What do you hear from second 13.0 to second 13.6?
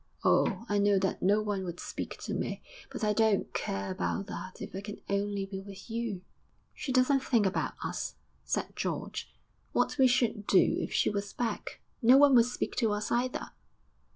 either.'